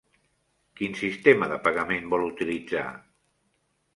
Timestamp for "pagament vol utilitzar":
1.67-2.87